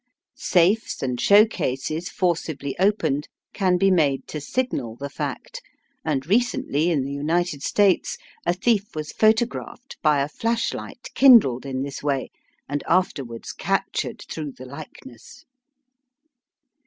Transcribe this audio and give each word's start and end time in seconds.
Safes 0.33 1.03
and 1.03 1.21
showcases 1.21 2.09
forcibly 2.09 2.75
opened 2.79 3.27
can 3.53 3.77
be 3.77 3.91
made 3.91 4.25
to 4.29 4.41
signal 4.41 4.95
the 4.95 5.11
fact, 5.11 5.61
and 6.03 6.25
recently 6.25 6.89
in 6.89 7.03
the 7.03 7.11
United 7.11 7.61
States 7.61 8.17
a 8.43 8.51
thief 8.51 8.95
was 8.95 9.11
photographed 9.11 9.97
by 10.01 10.23
a 10.23 10.27
flashlight 10.27 11.09
kindled 11.13 11.67
in 11.67 11.83
this 11.83 12.01
way, 12.01 12.31
and 12.67 12.81
afterwards 12.87 13.53
captured 13.53 14.25
through 14.27 14.53
the 14.53 14.65
likeness. 14.65 15.45